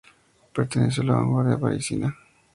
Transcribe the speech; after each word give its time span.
Perteneció 0.55 1.03
a 1.03 1.05
la 1.05 1.13
vanguardia 1.13 1.59
parisina. 1.59 2.17